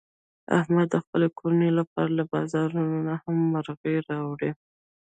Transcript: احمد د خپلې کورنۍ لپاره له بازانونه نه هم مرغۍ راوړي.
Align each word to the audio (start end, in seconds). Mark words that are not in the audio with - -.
احمد 0.59 0.87
د 0.91 0.95
خپلې 1.05 1.27
کورنۍ 1.39 1.71
لپاره 1.79 2.11
له 2.17 2.23
بازانونه 2.31 2.97
نه 3.07 3.15
هم 3.23 3.37
مرغۍ 3.53 3.95
راوړي. 4.09 4.51